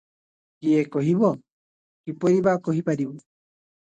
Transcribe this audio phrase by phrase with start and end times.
[0.61, 1.29] କିଏ କହିବ;
[2.09, 3.15] କିପରି ବା କହିପାରିବ?